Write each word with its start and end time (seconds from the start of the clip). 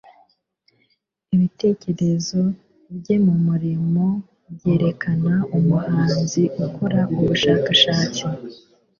ibitekerezo 1.35 2.39
bye 2.97 3.15
kumurimo 3.25 4.05
byerekana 4.53 5.33
umuhanzi 5.57 6.43
ukora 6.65 6.99
ubushakashatsi 7.19 8.23